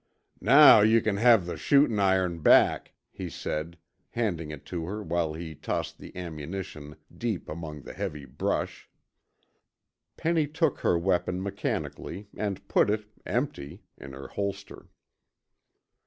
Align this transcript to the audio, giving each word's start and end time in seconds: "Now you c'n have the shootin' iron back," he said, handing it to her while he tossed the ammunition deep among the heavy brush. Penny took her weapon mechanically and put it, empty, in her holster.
"Now 0.41 0.79
you 0.81 0.99
c'n 0.99 1.17
have 1.17 1.45
the 1.45 1.55
shootin' 1.57 1.99
iron 1.99 2.39
back," 2.39 2.93
he 3.11 3.29
said, 3.29 3.77
handing 4.09 4.49
it 4.49 4.65
to 4.65 4.85
her 4.85 5.03
while 5.03 5.35
he 5.35 5.53
tossed 5.53 5.99
the 5.99 6.11
ammunition 6.17 6.95
deep 7.15 7.47
among 7.47 7.83
the 7.83 7.93
heavy 7.93 8.25
brush. 8.25 8.89
Penny 10.17 10.47
took 10.47 10.79
her 10.79 10.97
weapon 10.97 11.39
mechanically 11.43 12.27
and 12.35 12.67
put 12.67 12.89
it, 12.89 13.05
empty, 13.27 13.83
in 13.95 14.13
her 14.13 14.29
holster. 14.29 14.87